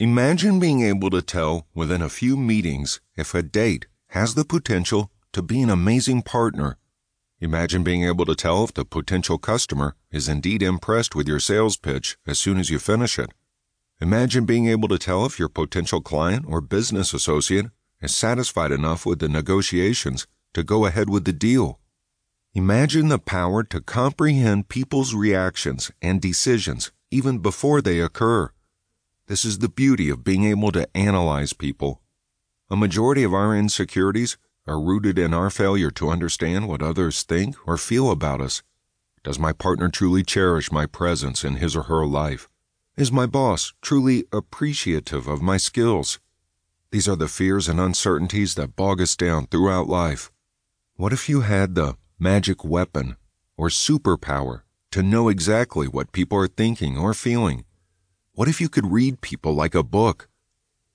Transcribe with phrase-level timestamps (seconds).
[0.00, 5.12] Imagine being able to tell within a few meetings if a date has the potential
[5.32, 6.78] to be an amazing partner.
[7.38, 11.76] Imagine being able to tell if the potential customer is indeed impressed with your sales
[11.76, 13.30] pitch as soon as you finish it.
[14.00, 17.66] Imagine being able to tell if your potential client or business associate
[18.00, 21.78] is satisfied enough with the negotiations to go ahead with the deal.
[22.52, 28.50] Imagine the power to comprehend people's reactions and decisions even before they occur.
[29.26, 32.02] This is the beauty of being able to analyze people.
[32.68, 37.56] A majority of our insecurities are rooted in our failure to understand what others think
[37.66, 38.62] or feel about us.
[39.22, 42.50] Does my partner truly cherish my presence in his or her life?
[42.98, 46.20] Is my boss truly appreciative of my skills?
[46.90, 50.30] These are the fears and uncertainties that bog us down throughout life.
[50.96, 53.16] What if you had the magic weapon
[53.56, 57.64] or superpower to know exactly what people are thinking or feeling?
[58.36, 60.28] What if you could read people like a book?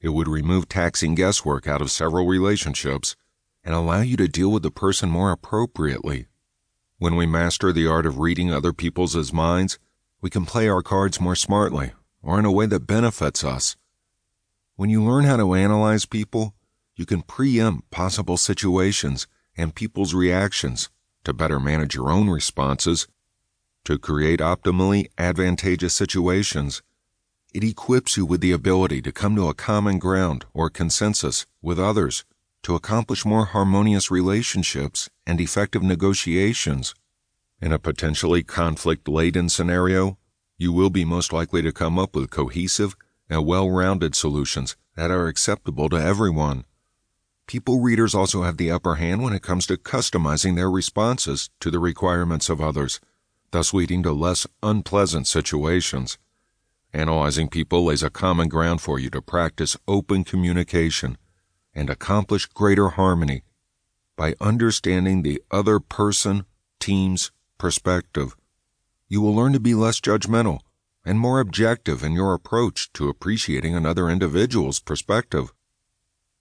[0.00, 3.14] It would remove taxing guesswork out of several relationships
[3.62, 6.28] and allow you to deal with the person more appropriately.
[6.96, 9.78] When we master the art of reading other people's minds,
[10.22, 13.76] we can play our cards more smartly or in a way that benefits us.
[14.76, 16.54] When you learn how to analyze people,
[16.94, 19.26] you can preempt possible situations
[19.58, 20.88] and people's reactions
[21.24, 23.06] to better manage your own responses,
[23.84, 26.80] to create optimally advantageous situations.
[27.54, 31.78] It equips you with the ability to come to a common ground or consensus with
[31.78, 32.24] others
[32.64, 36.94] to accomplish more harmonious relationships and effective negotiations.
[37.60, 40.18] In a potentially conflict laden scenario,
[40.58, 42.96] you will be most likely to come up with cohesive
[43.30, 46.64] and well rounded solutions that are acceptable to everyone.
[47.46, 51.70] People readers also have the upper hand when it comes to customizing their responses to
[51.70, 53.00] the requirements of others,
[53.52, 56.18] thus leading to less unpleasant situations.
[56.96, 61.18] Analyzing people lays a common ground for you to practice open communication
[61.74, 63.42] and accomplish greater harmony
[64.16, 66.46] by understanding the other person,
[66.80, 68.34] team's perspective.
[69.08, 70.60] You will learn to be less judgmental
[71.04, 75.52] and more objective in your approach to appreciating another individual's perspective.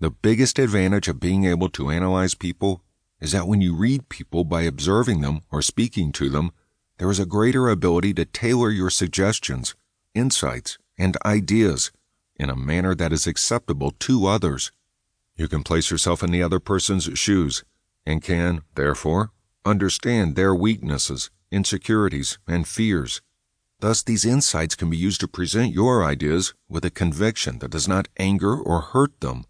[0.00, 2.82] The biggest advantage of being able to analyze people
[3.20, 6.50] is that when you read people by observing them or speaking to them,
[6.98, 9.76] there is a greater ability to tailor your suggestions,
[10.14, 11.90] insights, and ideas
[12.36, 14.72] in a manner that is acceptable to others.
[15.36, 17.64] You can place yourself in the other person's shoes
[18.06, 19.30] and can, therefore,
[19.64, 23.20] understand their weaknesses, insecurities, and fears.
[23.80, 27.88] Thus, these insights can be used to present your ideas with a conviction that does
[27.88, 29.44] not anger or hurt them.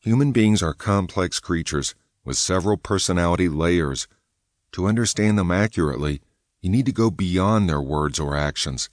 [0.00, 1.94] Human beings are complex creatures
[2.24, 4.08] with several personality layers.
[4.72, 6.20] To understand them accurately,
[6.60, 8.88] you need to go beyond their words or actions.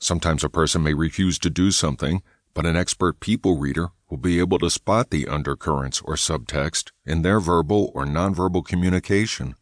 [0.00, 2.22] Sometimes a person may refuse to do something,
[2.54, 7.22] but an expert people reader will be able to spot the undercurrents or subtext in
[7.22, 9.54] their verbal or nonverbal communication.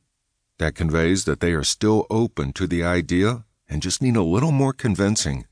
[0.59, 4.53] That conveys that they are still open to the idea and just need a little
[4.53, 5.47] more convincing.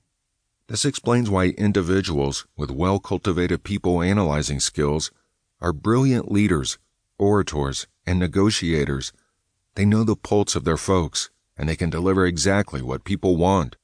[0.68, 5.10] This explains why individuals with well cultivated people analyzing skills
[5.60, 6.78] are brilliant leaders,
[7.18, 9.12] orators, and negotiators.
[9.74, 13.76] They know the pulse of their folks, and they can deliver exactly what people want.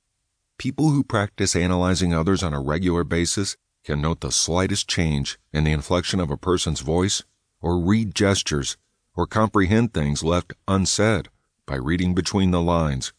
[0.61, 5.65] People who practice analyzing others on a regular basis can note the slightest change in
[5.65, 7.23] the inflection of a person's voice,
[7.63, 8.77] or read gestures,
[9.17, 11.31] or comprehend things left unsaid
[11.65, 13.15] by reading between the lines.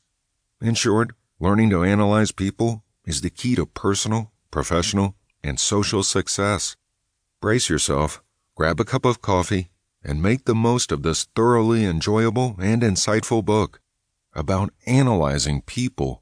[0.62, 6.76] In short, learning to analyze people is the key to personal, professional, and social success.
[7.42, 8.22] Brace yourself
[8.56, 9.72] grab a cup of coffee,
[10.04, 13.82] and make the most of this thoroughly enjoyable and insightful book
[14.36, 16.21] about analyzing people.